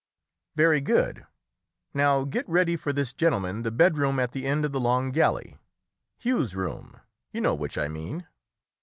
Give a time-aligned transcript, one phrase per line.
[0.55, 1.27] "Very good;
[1.93, 5.59] now get ready for this gentleman the bedroom at the end of the long gallery
[6.17, 6.99] Hugh's room;
[7.31, 8.25] you know which I mean."